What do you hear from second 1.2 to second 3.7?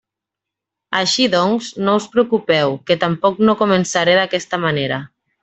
doncs, no us preocupeu, que tampoc no